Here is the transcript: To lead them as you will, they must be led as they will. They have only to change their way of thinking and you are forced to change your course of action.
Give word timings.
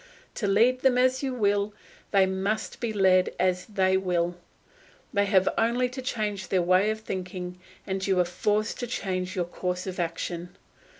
To 0.33 0.47
lead 0.47 0.81
them 0.81 0.97
as 0.97 1.21
you 1.21 1.31
will, 1.35 1.75
they 2.09 2.25
must 2.25 2.79
be 2.79 2.91
led 2.91 3.35
as 3.39 3.67
they 3.67 3.97
will. 3.97 4.35
They 5.13 5.27
have 5.27 5.47
only 5.59 5.89
to 5.89 6.01
change 6.01 6.47
their 6.47 6.63
way 6.63 6.89
of 6.89 7.01
thinking 7.01 7.59
and 7.85 8.07
you 8.07 8.19
are 8.19 8.25
forced 8.25 8.79
to 8.79 8.87
change 8.87 9.35
your 9.35 9.45
course 9.45 9.85
of 9.85 9.99
action. 9.99 10.57